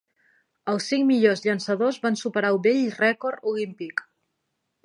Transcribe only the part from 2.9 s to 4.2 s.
rècord olímpic.